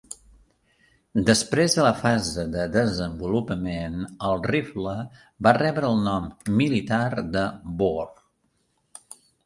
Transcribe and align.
Després 1.27 1.75
de 1.79 1.83
la 1.87 1.91
fase 1.99 2.45
de 2.55 2.65
desenvolupament, 2.77 4.01
el 4.31 4.43
rifle 4.53 4.97
va 5.49 5.57
rebre 5.63 5.95
el 5.95 6.05
nom 6.11 6.29
militar 6.61 7.05
de 7.39 7.49
"Bor". 7.85 8.15